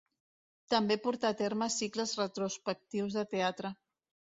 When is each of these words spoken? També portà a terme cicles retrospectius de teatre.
També 0.75 0.97
portà 1.03 1.31
a 1.33 1.39
terme 1.43 1.69
cicles 1.75 2.17
retrospectius 2.25 3.23
de 3.23 3.31
teatre. 3.39 3.79